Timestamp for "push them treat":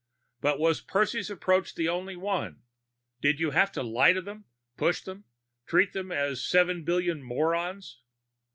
4.75-5.93